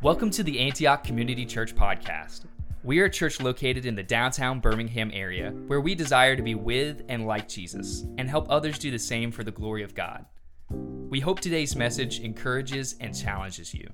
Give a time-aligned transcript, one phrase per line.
[0.00, 2.44] Welcome to the Antioch Community Church Podcast.
[2.84, 6.54] We are a church located in the downtown Birmingham area where we desire to be
[6.54, 10.24] with and like Jesus and help others do the same for the glory of God.
[10.70, 13.90] We hope today's message encourages and challenges you.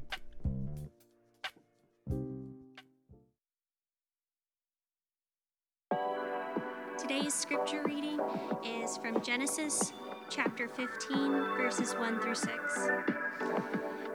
[10.76, 12.52] 15, verses 1 through 6.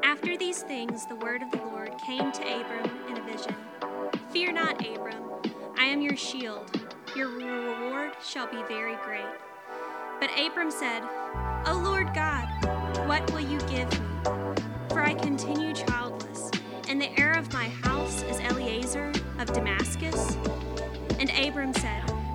[0.03, 3.55] After these things, the word of the Lord came to Abram in a vision
[4.29, 5.23] Fear not, Abram,
[5.75, 6.69] I am your shield.
[7.15, 9.25] Your reward shall be very great.
[10.19, 11.01] But Abram said,
[11.65, 12.45] O Lord God,
[13.07, 14.07] what will you give me?
[14.89, 16.51] For I continue childless,
[16.87, 20.37] and the heir of my house is Eliezer of Damascus.
[21.17, 22.03] And Abram said,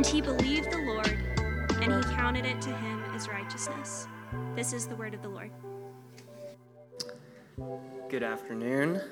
[0.00, 1.14] And he believed the Lord,
[1.82, 4.08] and he counted it to him as righteousness.
[4.56, 5.50] This is the word of the Lord.
[8.08, 9.02] Good afternoon.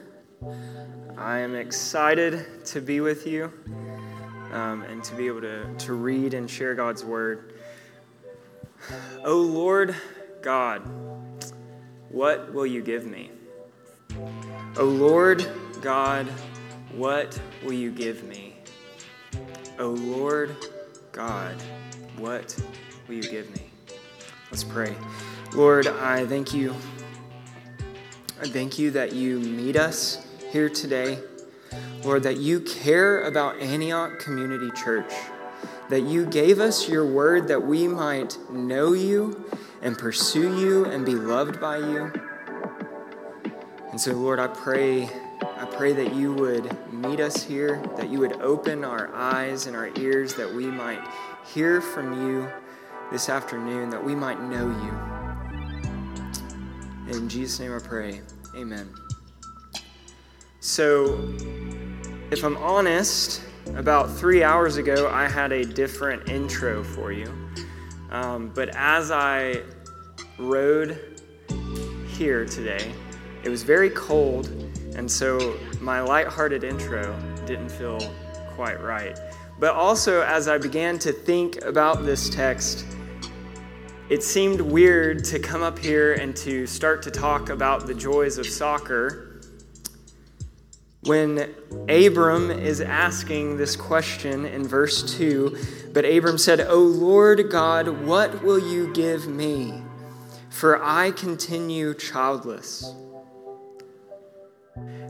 [1.19, 3.53] I am excited to be with you
[4.50, 7.61] um, and to be able to, to read and share God's word.
[9.27, 9.95] O Lord
[10.41, 10.78] God,
[12.08, 13.30] what will you give me?
[14.78, 15.47] O Lord
[15.83, 16.27] God,
[16.92, 18.56] what will you give me?
[19.78, 20.56] O Lord
[21.19, 21.61] God,
[22.16, 22.56] what
[23.08, 23.62] will you give me?
[24.52, 24.94] Let's pray.
[25.52, 26.72] Lord, I thank you.
[28.40, 31.18] I thank you that you meet us here today.
[32.05, 35.12] Lord, that you care about Antioch Community Church,
[35.89, 39.45] that you gave us your word that we might know you
[39.83, 42.12] and pursue you and be loved by you.
[43.90, 45.11] And so, Lord, I pray,
[45.58, 49.74] I pray that you would meet us here, that you would open our eyes and
[49.74, 51.01] our ears, that we might
[51.52, 52.48] hear from you
[53.11, 54.69] this afternoon, that we might know
[57.08, 57.17] you.
[57.17, 58.20] In Jesus' name I pray.
[58.55, 58.89] Amen.
[60.61, 61.35] So,
[62.30, 63.42] if I'm honest,
[63.75, 67.27] about three hours ago, I had a different intro for you.
[68.11, 69.63] Um, but as I
[70.39, 71.20] rode
[72.07, 72.92] here today,
[73.42, 74.48] it was very cold,
[74.98, 77.17] and so my lighthearted intro
[77.47, 78.01] didn't feel
[78.57, 79.17] quite right.
[79.61, 82.85] But also, as I began to think about this text,
[84.08, 88.39] it seemed weird to come up here and to start to talk about the joys
[88.39, 89.41] of soccer
[91.03, 91.55] when
[91.89, 95.57] Abram is asking this question in verse 2.
[95.92, 99.81] But Abram said, O Lord God, what will you give me?
[100.51, 102.92] For I continue childless.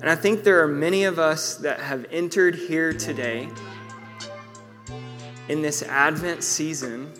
[0.00, 3.48] And I think there are many of us that have entered here today
[5.48, 7.12] in this Advent season,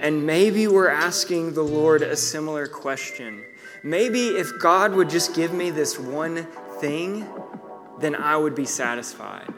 [0.00, 3.42] and maybe we're asking the Lord a similar question.
[3.82, 6.46] Maybe if God would just give me this one
[6.78, 7.26] thing,
[8.00, 9.48] then I would be satisfied.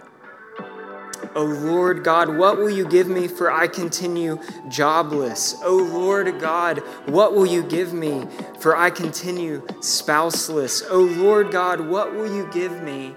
[1.39, 5.55] O Lord God, what will you give me for I continue jobless?
[5.63, 8.27] O Lord God, what will you give me
[8.59, 10.83] for I continue spouseless?
[10.91, 13.15] O Lord God, what will you give me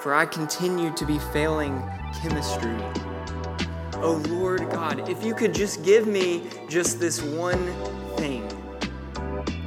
[0.00, 1.80] for I continue to be failing
[2.20, 2.76] chemistry?
[4.02, 7.64] O Lord God, if you could just give me just this one
[8.16, 8.42] thing,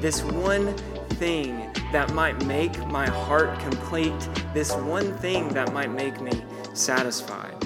[0.01, 0.75] this one
[1.11, 6.33] thing that might make my heart complete, this one thing that might make me
[6.73, 7.58] satisfied.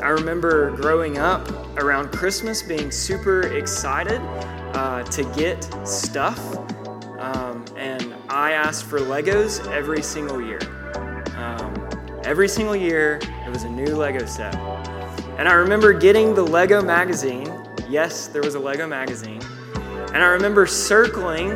[0.00, 4.20] I remember growing up around Christmas being super excited
[4.74, 6.38] uh, to get stuff,
[7.18, 10.60] um, and I asked for Legos every single year.
[11.36, 11.74] Um,
[12.24, 14.54] every single year, it was a new Lego set.
[15.36, 17.52] And I remember getting the Lego magazine.
[17.88, 19.42] Yes, there was a Lego magazine.
[20.14, 21.48] And I remember circling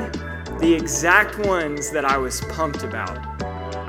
[0.58, 3.18] the exact ones that I was pumped about.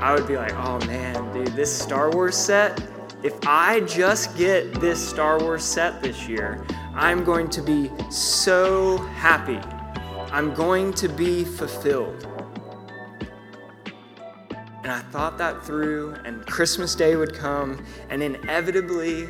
[0.00, 2.80] I would be like, oh man, dude, this Star Wars set,
[3.24, 6.62] if I just get this Star Wars set this year,
[6.94, 9.58] I'm going to be so happy.
[10.30, 12.28] I'm going to be fulfilled.
[14.82, 19.26] And I thought that through, and Christmas Day would come, and inevitably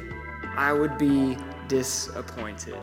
[0.56, 1.36] I would be
[1.68, 2.76] disappointed.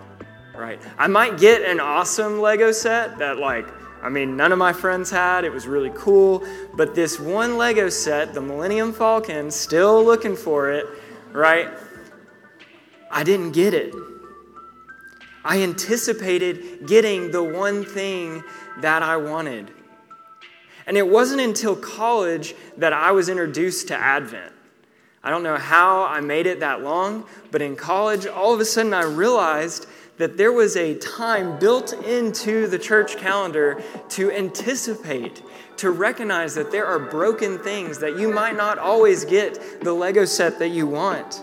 [0.56, 0.82] right?
[0.98, 3.68] I might get an awesome Lego set that, like,
[4.02, 5.44] I mean, none of my friends had.
[5.46, 6.44] It was really cool.
[6.74, 10.86] But this one Lego set, the Millennium Falcon, still looking for it,
[11.32, 11.70] right?
[13.12, 13.94] I didn't get it.
[15.44, 18.44] I anticipated getting the one thing
[18.82, 19.72] that I wanted.
[20.88, 24.54] And it wasn't until college that I was introduced to Advent.
[25.24, 28.66] I don't know how I made it that long, but in college, all of a
[28.66, 29.86] sudden I realized
[30.22, 35.42] that there was a time built into the church calendar to anticipate,
[35.78, 40.24] to recognize that there are broken things, that you might not always get the Lego
[40.24, 41.42] set that you want.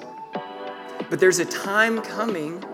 [1.11, 2.65] But there's a time coming,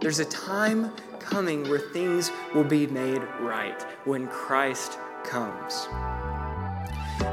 [0.00, 5.86] there's a time coming where things will be made right when Christ comes.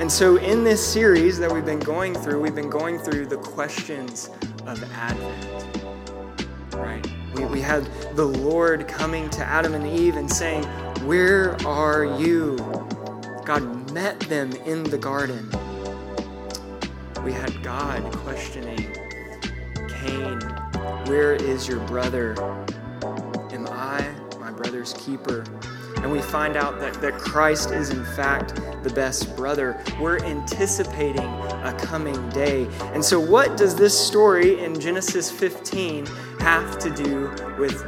[0.01, 3.37] And so, in this series that we've been going through, we've been going through the
[3.37, 4.29] questions
[4.65, 5.86] of Advent.
[7.37, 7.85] We, we had
[8.15, 10.63] the Lord coming to Adam and Eve and saying,
[11.05, 12.57] Where are you?
[13.45, 15.49] God met them in the garden.
[17.23, 18.91] We had God questioning
[19.89, 20.39] Cain,
[21.05, 22.33] Where is your brother?
[23.51, 24.09] Am I
[24.39, 25.43] my brother's keeper?
[26.07, 29.77] And we find out that, that Christ is in fact the best brother.
[29.99, 32.65] We're anticipating a coming day.
[32.93, 36.05] And so, what does this story in Genesis 15
[36.39, 37.83] have to do with,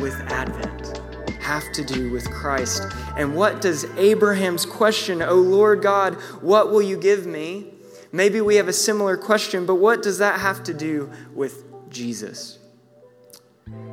[0.00, 1.00] with Advent?
[1.40, 2.82] Have to do with Christ?
[3.16, 7.66] And what does Abraham's question, O Lord God, what will you give me?
[8.10, 12.58] Maybe we have a similar question, but what does that have to do with Jesus?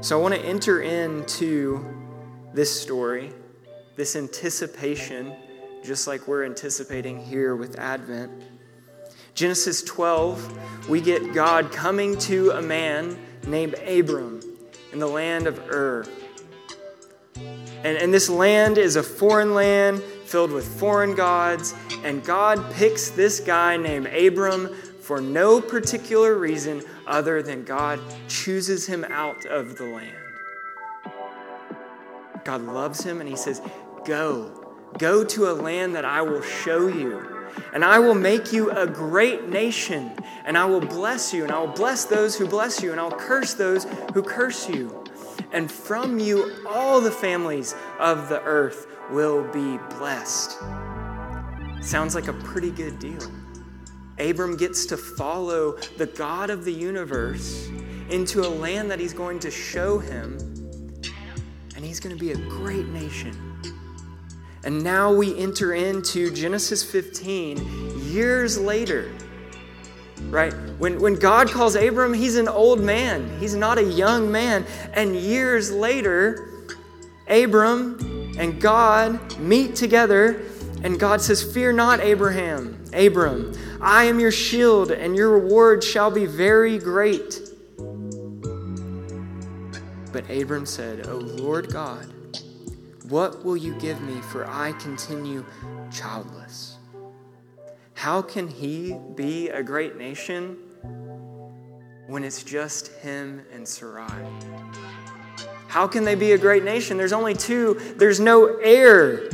[0.01, 1.85] So I want to enter into
[2.55, 3.33] this story
[3.97, 5.33] this anticipation,
[5.83, 8.31] just like we're anticipating here with Advent.
[9.33, 13.17] Genesis 12, we get God coming to a man
[13.47, 14.39] named Abram
[14.93, 16.05] in the land of Ur.
[17.83, 21.73] And, and this land is a foreign land filled with foreign gods,
[22.03, 28.85] and God picks this guy named Abram for no particular reason other than God chooses
[28.85, 30.17] him out of the land.
[32.43, 33.61] God loves him, and he says,
[34.07, 34.49] Go.
[34.97, 37.45] Go to a land that I will show you.
[37.73, 40.13] And I will make you a great nation.
[40.45, 41.43] And I will bless you.
[41.43, 42.91] And I will bless those who bless you.
[42.91, 45.03] And I'll curse those who curse you.
[45.51, 50.57] And from you, all the families of the earth will be blessed.
[51.81, 53.29] Sounds like a pretty good deal.
[54.19, 57.69] Abram gets to follow the God of the universe
[58.09, 60.37] into a land that he's going to show him,
[61.75, 63.46] and he's going to be a great nation.
[64.67, 69.09] And now we enter into Genesis 15 years later.
[70.23, 70.51] Right?
[70.77, 73.39] When, when God calls Abram, he's an old man.
[73.39, 74.65] He's not a young man.
[74.91, 76.49] And years later,
[77.29, 80.41] Abram and God meet together,
[80.83, 83.53] and God says, Fear not, Abraham, Abram.
[83.79, 87.39] I am your shield, and your reward shall be very great.
[90.11, 92.13] But Abram said, O Lord God,
[93.09, 95.45] what will you give me, for I continue
[95.91, 96.77] childless?
[97.93, 100.57] How can he be a great nation
[102.07, 104.23] when it's just him and Sarai?
[105.67, 106.97] How can they be a great nation?
[106.97, 109.29] There's only two, there's no heir.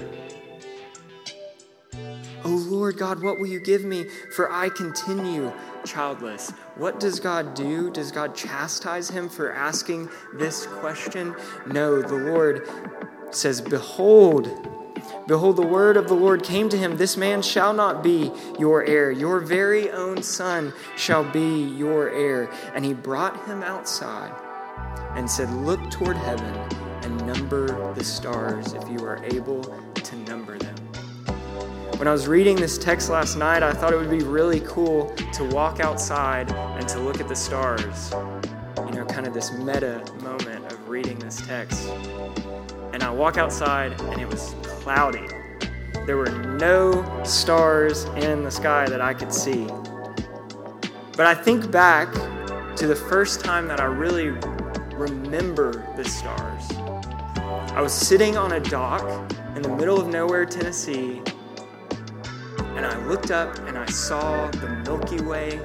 [2.45, 4.05] Oh Lord God, what will you give me?
[4.35, 5.51] For I continue
[5.85, 6.51] childless.
[6.75, 7.89] What does God do?
[7.91, 11.35] Does God chastise him for asking this question?
[11.67, 12.67] No, the Lord
[13.35, 14.49] says, Behold,
[15.27, 16.97] behold, the word of the Lord came to him.
[16.97, 19.11] This man shall not be your heir.
[19.11, 22.49] Your very own son shall be your heir.
[22.73, 24.33] And he brought him outside
[25.15, 26.53] and said, Look toward heaven
[27.03, 29.63] and number the stars if you are able
[29.93, 30.75] to number them.
[31.97, 35.13] When I was reading this text last night, I thought it would be really cool
[35.33, 38.11] to walk outside and to look at the stars.
[38.77, 41.89] You know, kind of this meta moment of reading this text
[42.93, 45.27] and I walk outside and it was cloudy.
[46.05, 49.65] There were no stars in the sky that I could see.
[51.17, 52.13] But I think back
[52.77, 54.29] to the first time that I really
[54.93, 56.71] remember the stars.
[57.75, 59.03] I was sitting on a dock
[59.55, 61.21] in the middle of nowhere, Tennessee,
[62.75, 65.59] and I looked up and I saw the Milky Way.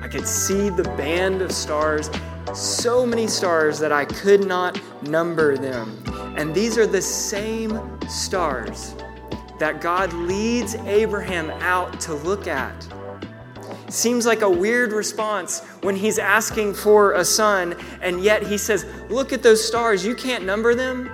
[0.00, 2.08] I could see the band of stars
[2.54, 6.02] so many stars that I could not number them.
[6.36, 8.94] And these are the same stars
[9.58, 12.86] that God leads Abraham out to look at.
[13.88, 18.86] seems like a weird response when he's asking for a son, and yet he says,
[19.08, 20.04] Look at those stars.
[20.04, 21.10] You can't number them,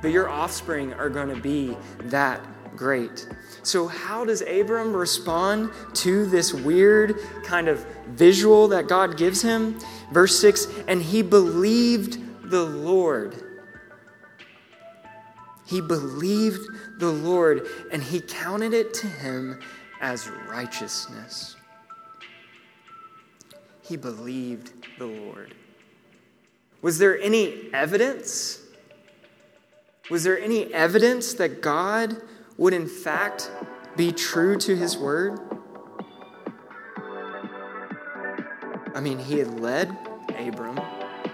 [0.00, 2.40] but your offspring are going to be that
[2.76, 3.26] great.
[3.62, 9.78] So, how does Abram respond to this weird kind of visual that God gives him?
[10.10, 12.18] Verse 6 And he believed
[12.50, 13.42] the Lord.
[15.66, 16.60] He believed
[16.98, 19.60] the Lord, and he counted it to him
[20.00, 21.56] as righteousness.
[23.82, 25.54] He believed the Lord.
[26.82, 28.60] Was there any evidence?
[30.10, 32.20] Was there any evidence that God
[32.62, 33.50] would in fact
[33.96, 35.40] be true to his word?
[38.94, 39.90] I mean, he had led
[40.38, 40.80] Abram,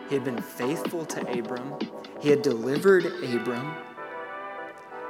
[0.08, 1.74] he had been faithful to Abram,
[2.18, 3.74] he had delivered Abram.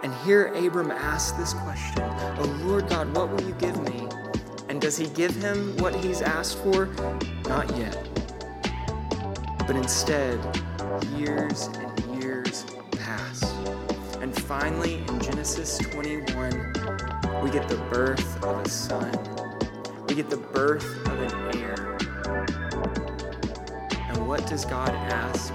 [0.03, 4.09] And here Abram asks this question Oh Lord God, what will you give me?
[4.69, 6.87] And does he give him what he's asked for?
[7.45, 7.97] Not yet.
[9.69, 10.41] But instead,
[11.17, 13.45] years and years pass.
[14.21, 19.11] And finally, in Genesis 21, we get the birth of a son.
[20.07, 21.97] We get the birth of an heir.
[24.11, 25.55] And what does God ask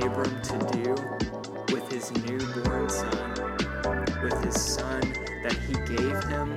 [0.00, 3.34] Abram to do with his newborn son?
[4.22, 5.02] With his son
[5.42, 6.50] that he gave him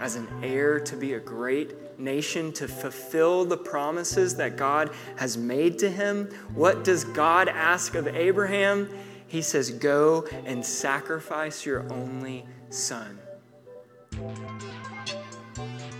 [0.00, 5.36] as an heir to be a great nation, to fulfill the promises that God has
[5.36, 6.30] made to him?
[6.54, 8.88] What does God ask of Abraham?
[9.34, 13.18] He says, Go and sacrifice your only son.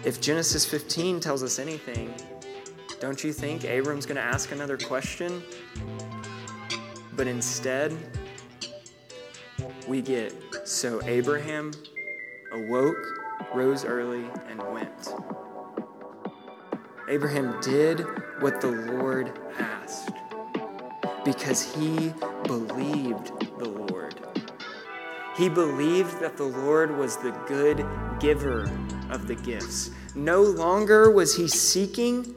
[0.05, 2.15] If Genesis 15 tells us anything,
[3.01, 5.43] don't you think Abram's going to ask another question?
[7.17, 7.93] But instead,
[9.89, 11.73] we get so Abraham
[12.53, 13.05] awoke,
[13.53, 15.13] rose early, and went.
[17.09, 18.07] Abraham did
[18.39, 20.13] what the Lord asked
[21.25, 22.13] because he
[22.45, 24.15] believed the Lord.
[25.37, 27.85] He believed that the Lord was the good
[28.21, 28.71] giver
[29.11, 29.91] of the gifts.
[30.15, 32.35] No longer was he seeking,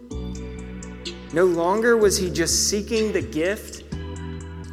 [1.33, 3.83] no longer was he just seeking the gift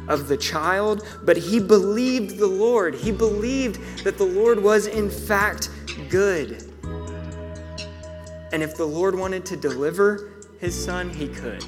[0.07, 2.95] of the child, but he believed the Lord.
[2.95, 5.69] He believed that the Lord was, in fact,
[6.09, 6.71] good.
[8.51, 11.63] And if the Lord wanted to deliver his son, he could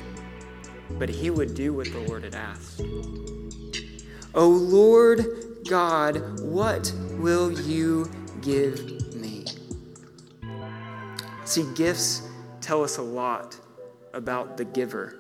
[0.92, 2.82] but he would do what the Lord had asked.
[4.38, 5.26] O Lord
[5.68, 8.08] God, what will you
[8.42, 9.46] give me?
[11.44, 12.22] See, gifts
[12.62, 13.60] tell us a lot
[14.14, 15.16] about the giver.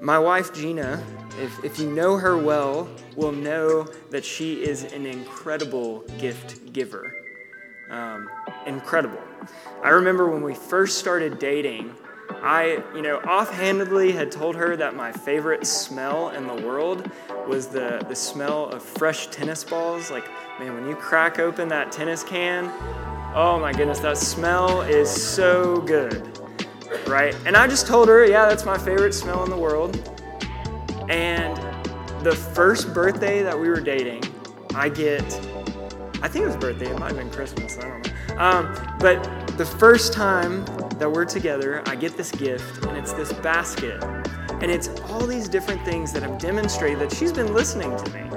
[0.00, 1.00] My wife, Gina,
[1.40, 7.14] if, if you know her well, will know that she is an incredible gift giver.
[7.90, 8.28] Um,
[8.66, 9.22] incredible.
[9.84, 11.94] I remember when we first started dating,
[12.30, 17.10] I, you know, offhandedly had told her that my favorite smell in the world
[17.48, 20.10] was the, the smell of fresh tennis balls.
[20.10, 20.28] Like,
[20.58, 22.66] man, when you crack open that tennis can,
[23.34, 26.38] oh my goodness, that smell is so good,
[27.06, 27.34] right?
[27.46, 29.96] And I just told her, yeah, that's my favorite smell in the world.
[31.08, 31.56] And
[32.24, 34.22] the first birthday that we were dating,
[34.74, 35.22] I get,
[36.22, 38.36] I think it was birthday, it might have been Christmas, I don't know.
[38.36, 39.22] Um, but
[39.58, 40.64] the first time
[40.98, 44.02] that we're together, I get this gift, and it's this basket.
[44.60, 48.30] And it's all these different things that have demonstrated that she's been listening to me.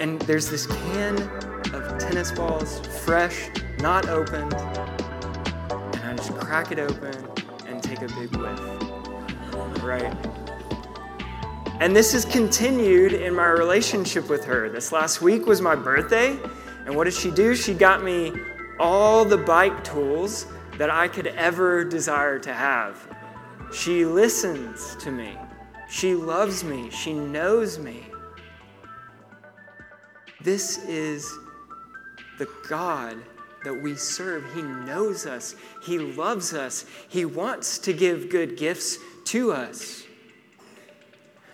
[0.00, 1.20] And there's this can
[1.74, 4.54] of tennis balls, fresh, not opened.
[4.54, 7.14] And I just crack it open
[7.66, 8.60] and take a big whiff.
[9.82, 10.14] Right?
[11.80, 14.68] And this has continued in my relationship with her.
[14.68, 16.38] This last week was my birthday.
[16.86, 17.54] And what did she do?
[17.54, 18.32] She got me
[18.80, 20.46] all the bike tools
[20.78, 22.96] that I could ever desire to have.
[23.72, 25.36] She listens to me.
[25.90, 26.90] She loves me.
[26.90, 28.06] She knows me.
[30.40, 31.30] This is
[32.38, 33.16] the God
[33.64, 34.44] that we serve.
[34.54, 35.56] He knows us.
[35.82, 36.84] He loves us.
[37.08, 40.04] He wants to give good gifts to us.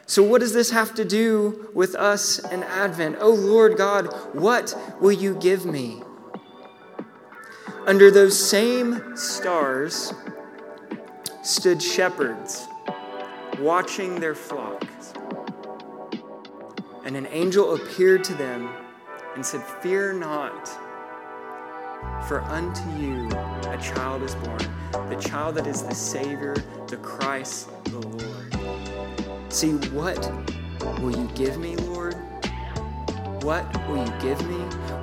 [0.06, 3.16] So, what does this have to do with us in Advent?
[3.20, 6.02] Oh Lord God, what will you give me?
[7.86, 10.14] Under those same stars
[11.42, 12.66] stood shepherds
[13.58, 15.12] watching their flocks.
[17.04, 18.70] And an angel appeared to them
[19.34, 20.66] and said, Fear not,
[22.26, 24.60] for unto you a child is born,
[25.10, 26.54] the child that is the Savior,
[26.86, 29.52] the Christ, the Lord.
[29.52, 30.18] See, what
[31.00, 32.16] will you give me, Lord?
[33.44, 34.56] What will you give me?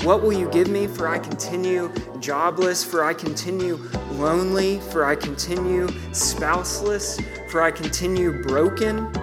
[0.03, 3.75] What will you give me for I continue jobless, for I continue
[4.13, 9.13] lonely, for I continue spouseless, for I continue broken?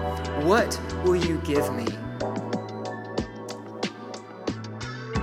[0.47, 1.83] What will you give me?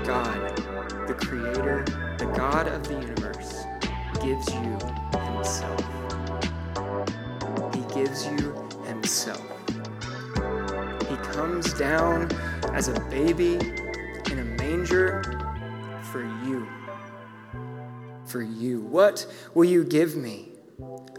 [0.05, 0.59] God,
[1.09, 1.87] the Creator,
[2.19, 3.65] the God of the universe,
[4.23, 4.77] gives you
[5.33, 5.81] Himself.
[7.75, 8.53] He gives you
[8.85, 9.41] Himself.
[11.09, 12.31] He comes down
[12.75, 13.59] as a baby
[14.87, 15.23] manger
[16.13, 16.67] for you.
[18.25, 18.83] For you.
[18.83, 20.49] What will you give me,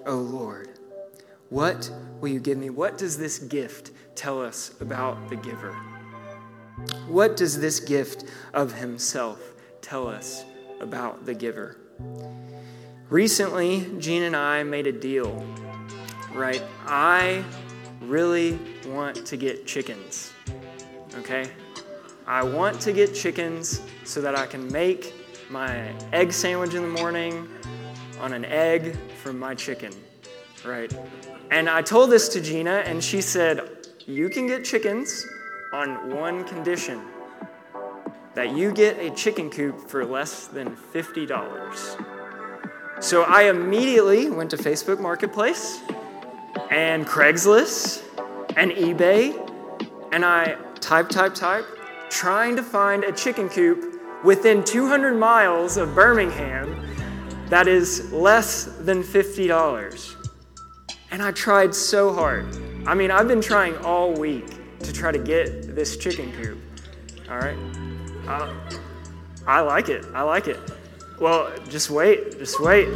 [0.06, 0.80] O Lord?
[1.50, 2.70] What will you give me?
[2.70, 5.74] What does this gift tell us about the giver?
[7.08, 10.44] What does this gift of himself tell us
[10.80, 11.78] about the giver?
[13.10, 15.46] Recently, Gina and I made a deal,
[16.34, 16.62] right?
[16.86, 17.44] I
[18.02, 20.34] really want to get chickens,
[21.16, 21.50] okay?
[22.28, 25.14] I want to get chickens so that I can make
[25.50, 27.48] my egg sandwich in the morning
[28.20, 29.94] on an egg from my chicken,
[30.66, 30.94] right?
[31.52, 35.26] And I told this to Gina, and she said, You can get chickens
[35.72, 37.02] on one condition
[38.34, 42.04] that you get a chicken coop for less than $50.
[43.00, 45.82] So I immediately went to Facebook Marketplace
[46.72, 48.04] and Craigslist
[48.58, 49.34] and eBay,
[50.12, 51.66] and I type, type, type,
[52.10, 56.84] trying to find a chicken coop within 200 miles of Birmingham
[57.50, 60.16] that is less than $50.
[61.12, 62.46] And I tried so hard.
[62.86, 64.46] I mean, I've been trying all week
[64.80, 66.60] to try to get this chicken coop.
[67.30, 67.58] All right?
[68.28, 68.54] Uh,
[69.46, 70.06] I like it.
[70.14, 70.60] I like it.
[71.20, 72.38] Well, just wait.
[72.38, 72.90] Just wait.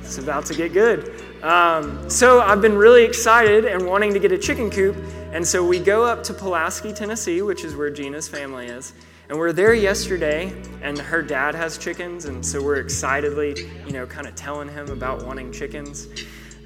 [0.00, 1.12] It's about to get good.
[1.46, 4.96] Um, so I've been really excited and wanting to get a chicken coop.
[5.30, 8.94] And so we go up to Pulaski, Tennessee, which is where Gina's family is.
[9.28, 14.06] And we're there yesterday, and her dad has chickens, and so we're excitedly, you know,
[14.06, 16.08] kind of telling him about wanting chickens.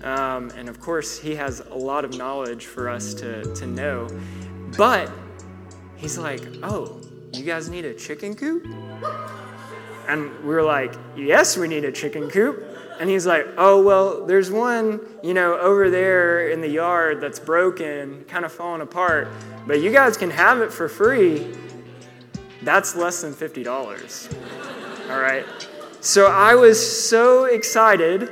[0.02, 4.08] Um, and of course, he has a lot of knowledge for us to, to know.
[4.78, 5.12] But
[5.96, 7.02] he's like, Oh,
[7.34, 8.66] you guys need a chicken coop?
[10.08, 12.69] And we are like, Yes, we need a chicken coop.
[13.00, 17.40] And he's like, Oh, well, there's one, you know, over there in the yard that's
[17.40, 19.28] broken, kind of falling apart,
[19.66, 21.52] but you guys can have it for free.
[22.62, 25.10] That's less than $50.
[25.10, 25.46] All right.
[26.00, 28.30] So I was so excited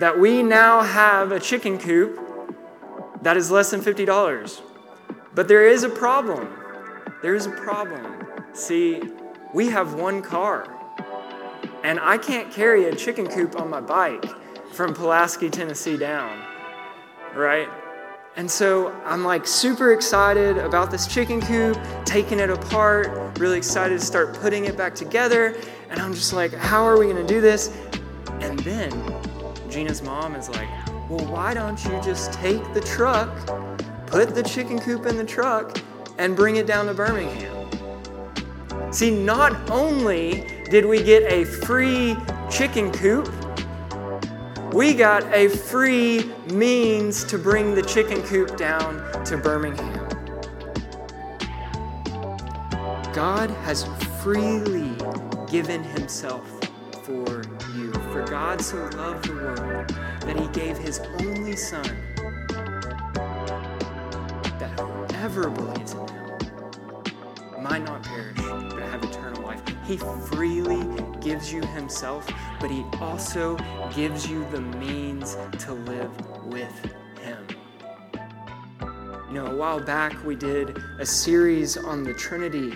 [0.00, 2.18] that we now have a chicken coop
[3.22, 4.60] that is less than $50.
[5.34, 6.52] But there is a problem.
[7.22, 8.26] There is a problem.
[8.52, 9.00] See,
[9.54, 10.66] we have one car,
[11.84, 14.24] and I can't carry a chicken coop on my bike
[14.72, 16.42] from Pulaski, Tennessee down,
[17.34, 17.68] right?
[18.36, 24.00] And so I'm like super excited about this chicken coop, taking it apart, really excited
[24.00, 25.54] to start putting it back together.
[25.90, 27.76] And I'm just like, how are we gonna do this?
[28.40, 28.90] And then
[29.68, 30.68] Gina's mom is like,
[31.10, 33.28] well, why don't you just take the truck
[34.12, 35.78] put the chicken coop in the truck,
[36.18, 37.66] and bring it down to Birmingham.
[38.92, 42.16] See, not only did we get a free
[42.50, 43.30] chicken coop,
[44.72, 50.08] we got a free means to bring the chicken coop down to Birmingham.
[53.12, 53.84] God has
[54.22, 54.96] freely
[55.46, 56.48] given himself
[57.02, 57.42] for
[57.76, 57.92] you.
[58.10, 59.88] For God so loved the world
[60.22, 61.84] that he gave his only Son
[64.58, 69.11] that whoever believes in him might not perish, but have.
[69.84, 70.84] He freely
[71.20, 73.56] gives you himself, but he also
[73.94, 77.46] gives you the means to live with him.
[79.28, 82.74] You know, a while back we did a series on the Trinity.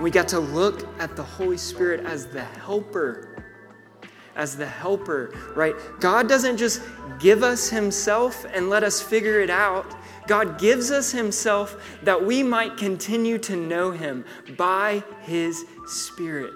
[0.00, 3.32] We got to look at the Holy Spirit as the helper
[4.36, 5.74] as the helper, right?
[6.00, 6.82] God doesn't just
[7.18, 9.94] give us Himself and let us figure it out.
[10.26, 14.24] God gives us Himself that we might continue to know Him
[14.56, 16.54] by His Spirit.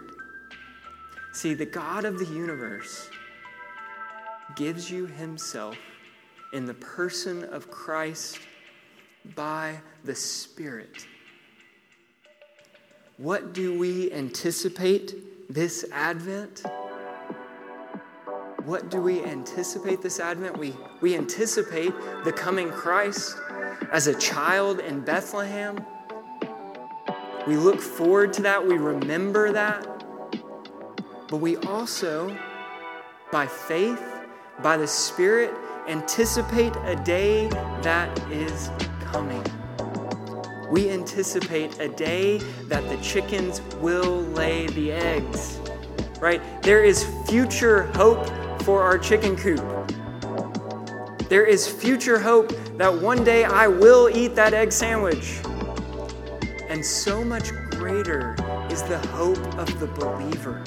[1.33, 3.11] See, the God of the universe
[4.55, 5.77] gives you Himself
[6.53, 8.39] in the person of Christ
[9.35, 11.07] by the Spirit.
[13.19, 16.63] What do we anticipate this Advent?
[18.65, 20.59] What do we anticipate this Advent?
[20.59, 21.93] We, we anticipate
[22.25, 23.37] the coming Christ
[23.93, 25.85] as a child in Bethlehem.
[27.47, 29.85] We look forward to that, we remember that.
[31.29, 32.37] But we also,
[33.31, 34.03] by faith,
[34.63, 35.53] by the Spirit,
[35.89, 37.49] anticipate a day
[37.83, 38.71] that is
[39.05, 39.45] coming.
[40.71, 45.61] We anticipate a day that the chickens will lay the eggs,
[46.21, 46.43] right?
[46.63, 48.29] There is future hope
[48.63, 49.63] for our chicken coop.
[51.29, 55.41] There is future hope that one day I will eat that egg sandwich.
[56.69, 58.37] And so much greater
[58.71, 60.63] is the hope of the believer.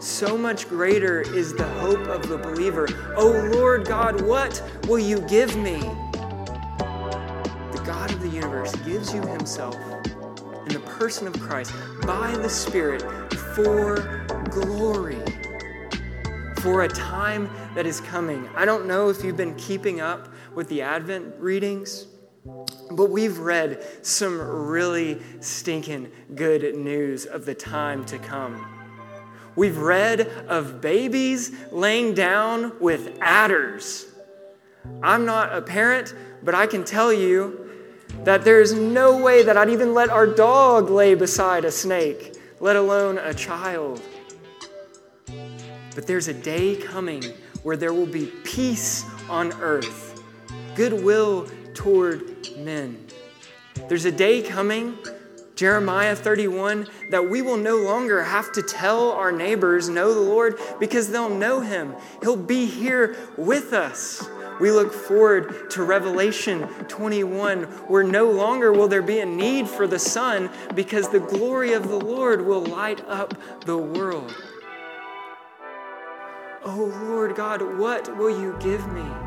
[0.00, 2.88] So much greater is the hope of the believer.
[3.16, 5.78] Oh Lord God, what will you give me?
[5.78, 9.76] The God of the universe gives you Himself
[10.66, 13.02] in the person of Christ by the Spirit
[13.54, 15.22] for glory
[16.64, 18.48] for a time that is coming.
[18.56, 22.06] I don't know if you've been keeping up with the Advent readings,
[22.90, 28.66] but we've read some really stinking good news of the time to come.
[29.56, 34.06] We've read of babies laying down with adders.
[35.02, 37.70] I'm not a parent, but I can tell you
[38.24, 42.76] that there's no way that I'd even let our dog lay beside a snake, let
[42.76, 44.02] alone a child.
[45.94, 47.22] But there's a day coming
[47.62, 50.13] where there will be peace on earth,
[50.74, 53.06] goodwill toward men.
[53.88, 54.96] There's a day coming,
[55.56, 60.58] Jeremiah 31, that we will no longer have to tell our neighbors, know the Lord,
[60.80, 61.94] because they'll know him.
[62.22, 64.26] He'll be here with us.
[64.60, 69.86] We look forward to Revelation 21, where no longer will there be a need for
[69.86, 73.34] the sun because the glory of the Lord will light up
[73.64, 74.32] the world.
[76.64, 79.23] Oh Lord God, what will you give me?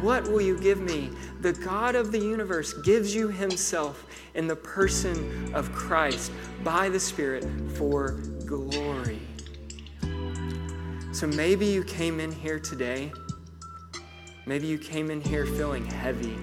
[0.00, 1.10] What will you give me?
[1.40, 6.32] The God of the universe gives you himself in the person of Christ
[6.64, 8.12] by the Spirit for
[8.46, 9.20] glory.
[11.12, 13.12] So maybe you came in here today,
[14.46, 16.38] maybe you came in here feeling heavy.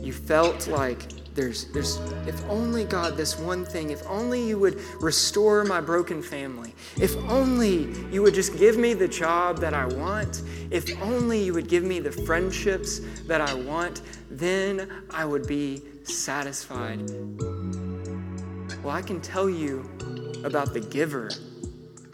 [0.00, 1.02] You felt like
[1.38, 6.20] there's, there's, if only God, this one thing, if only you would restore my broken
[6.20, 11.40] family, if only you would just give me the job that I want, if only
[11.44, 17.08] you would give me the friendships that I want, then I would be satisfied.
[18.82, 19.88] Well, I can tell you
[20.42, 21.30] about the giver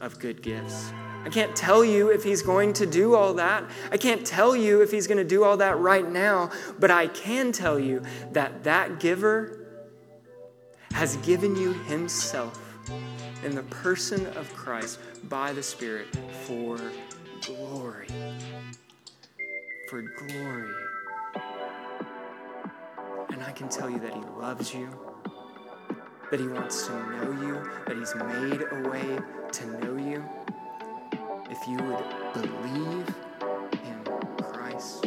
[0.02, 0.92] of good gifts.
[1.24, 3.64] I can't tell you if he's going to do all that.
[3.90, 7.06] I can't tell you if he's going to do all that right now, but I
[7.06, 9.66] can tell you that that giver
[10.92, 12.60] has given you himself
[13.42, 16.78] in the person of Christ by the Spirit for
[17.40, 18.08] glory.
[19.88, 20.74] For glory.
[23.30, 24.90] And I can tell you that he loves you,
[26.30, 29.18] that he wants to know you, that he's made a way
[29.52, 30.22] to know you
[31.55, 33.14] if you would believe
[33.85, 34.05] in
[34.43, 35.07] Christ,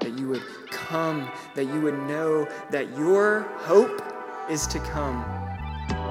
[0.00, 4.02] that you would come, that you would know that your hope
[4.50, 5.22] is to come.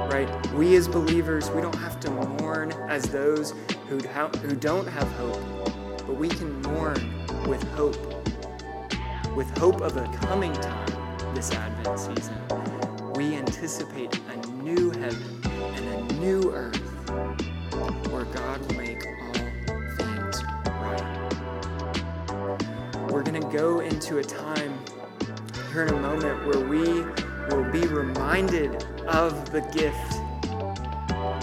[0.10, 0.30] Right?
[0.54, 3.54] We as believers, we don't have to mourn as those
[3.89, 5.41] who who don't have hope,
[6.08, 7.97] but we can mourn with hope,
[9.36, 13.12] with hope of a coming time this Advent season.
[13.15, 15.41] We anticipate a new heaven
[15.76, 16.80] and a new earth
[18.12, 18.90] where God will make
[23.51, 24.79] go into a time
[25.73, 27.01] here in a moment where we
[27.49, 30.11] will be reminded of the gift.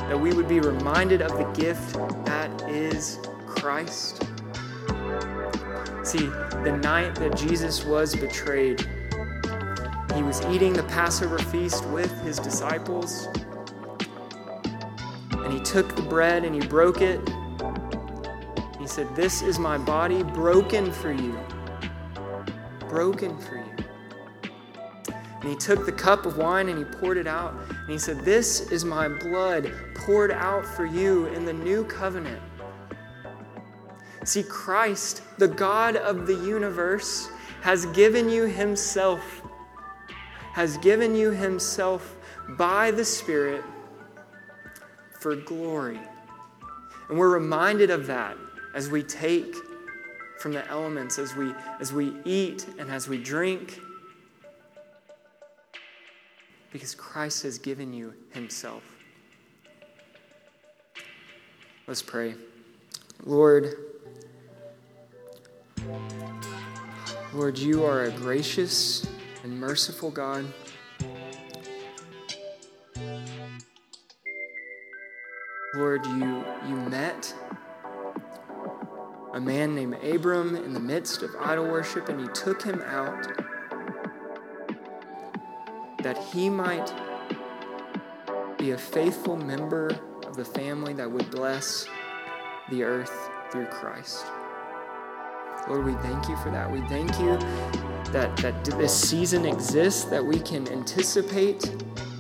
[0.09, 1.94] That we would be reminded of the gift
[2.25, 4.23] that is Christ.
[6.03, 6.27] See,
[6.64, 8.81] the night that Jesus was betrayed,
[10.14, 13.29] he was eating the Passover feast with his disciples.
[15.33, 17.21] And he took the bread and he broke it.
[18.79, 21.38] He said, This is my body broken for you.
[22.88, 23.88] Broken for you.
[25.40, 27.55] And he took the cup of wine and he poured it out.
[27.70, 32.42] And he said, This is my blood poured out for you in the new covenant.
[34.24, 37.29] See, Christ, the God of the universe,
[37.61, 39.42] has given you himself,
[40.53, 42.16] has given you himself
[42.51, 43.62] by the Spirit
[45.20, 46.01] for glory.
[47.09, 48.37] And we're reminded of that
[48.74, 49.55] as we take
[50.38, 53.81] from the elements, as we, as we eat and as we drink,
[56.72, 58.83] because Christ has given you Himself.
[61.87, 62.35] Let's pray.
[63.24, 63.74] Lord,
[67.33, 69.09] Lord, you are a gracious
[69.42, 70.44] and merciful God.
[75.74, 77.35] Lord, you, you met
[79.33, 83.27] a man named Abram in the midst of idol worship, and he took him out
[86.03, 86.93] that he might
[88.59, 89.91] be a faithful member
[90.27, 91.87] of the family that would bless
[92.71, 94.25] the earth through Christ.
[95.69, 96.71] Lord, we thank you for that.
[96.71, 97.37] We thank you
[98.12, 101.62] that, that this season exists, that we can anticipate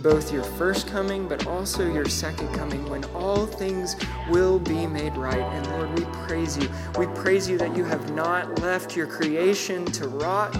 [0.02, 3.96] both your first coming, but also your second coming when all things
[4.30, 5.40] will be made right.
[5.40, 6.68] And Lord, we praise you.
[6.98, 10.54] We praise you that you have not left your creation to rot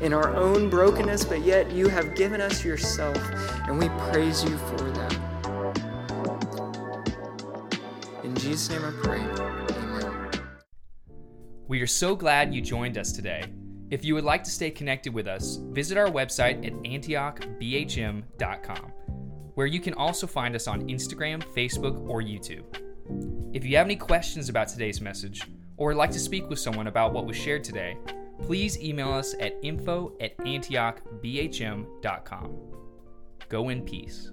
[0.00, 3.16] in our own brokenness, but yet you have given us yourself,
[3.66, 5.18] and we praise you for that.
[8.22, 9.20] In Jesus' name I pray.
[9.20, 10.30] Amen.
[11.68, 13.44] We are so glad you joined us today.
[13.94, 18.92] If you would like to stay connected with us, visit our website at antiochbhm.com,
[19.54, 22.64] where you can also find us on Instagram, Facebook, or YouTube.
[23.54, 25.42] If you have any questions about today's message,
[25.76, 27.96] or would like to speak with someone about what was shared today,
[28.42, 32.56] please email us at info at antiochbhm.com.
[33.48, 34.32] Go in peace.